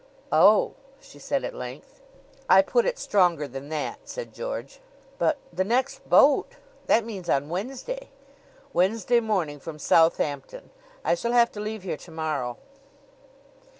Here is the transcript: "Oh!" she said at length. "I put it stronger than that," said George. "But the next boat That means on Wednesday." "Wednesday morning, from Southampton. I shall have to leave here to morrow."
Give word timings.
"Oh!" 0.31 0.73
she 0.99 1.19
said 1.19 1.43
at 1.43 1.53
length. 1.53 2.01
"I 2.49 2.63
put 2.63 2.87
it 2.87 2.97
stronger 2.97 3.47
than 3.47 3.69
that," 3.69 3.99
said 4.09 4.33
George. 4.33 4.79
"But 5.19 5.37
the 5.53 5.63
next 5.63 6.09
boat 6.09 6.53
That 6.87 7.05
means 7.05 7.29
on 7.29 7.49
Wednesday." 7.49 8.09
"Wednesday 8.73 9.19
morning, 9.19 9.59
from 9.59 9.77
Southampton. 9.77 10.71
I 11.05 11.13
shall 11.13 11.33
have 11.33 11.51
to 11.51 11.59
leave 11.59 11.83
here 11.83 11.97
to 11.97 12.09
morrow." 12.11 12.57